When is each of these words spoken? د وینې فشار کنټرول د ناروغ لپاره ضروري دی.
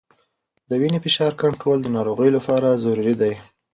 د 0.69 0.71
وینې 0.81 0.99
فشار 1.05 1.31
کنټرول 1.41 1.77
د 1.81 1.87
ناروغ 1.95 2.19
لپاره 2.37 2.79
ضروري 2.83 3.15
دی. 3.21 3.33